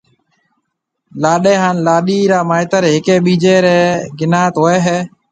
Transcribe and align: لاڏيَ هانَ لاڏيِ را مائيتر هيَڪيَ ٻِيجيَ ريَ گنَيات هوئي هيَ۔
لاڏيَ 1.21 1.53
هانَ 1.61 1.75
لاڏيِ 1.85 2.19
را 2.31 2.39
مائيتر 2.49 2.81
هيَڪيَ 2.91 3.15
ٻِيجيَ 3.25 3.55
ريَ 3.65 3.77
گنَيات 4.19 4.53
هوئي 4.61 4.77
هيَ۔ 4.85 4.99